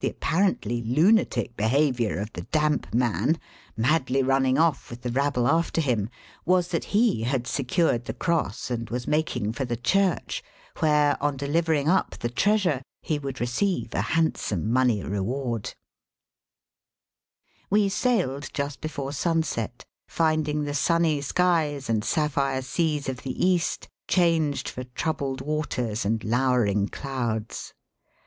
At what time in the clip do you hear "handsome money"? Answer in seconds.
14.02-15.02